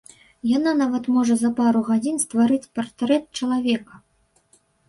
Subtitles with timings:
[0.51, 3.93] Яна нават можа за пару гадзін стварыць партрэт чалавека.